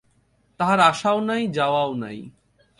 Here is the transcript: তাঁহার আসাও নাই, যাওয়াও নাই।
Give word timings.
তাঁহার 0.59 0.79
আসাও 0.81 1.19
নাই, 1.19 1.41
যাওয়াও 1.47 1.91
নাই। 1.93 2.17